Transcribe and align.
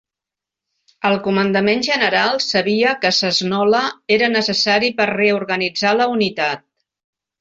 El 1.09 1.17
comandament 1.27 1.83
general 1.87 2.41
sabia 2.45 2.93
que 3.03 3.11
Cesnola 3.17 3.83
era 4.17 4.31
necessari 4.33 4.91
per 5.03 5.07
reorganitzar 5.13 5.93
la 6.01 6.09
unitat. 6.15 6.67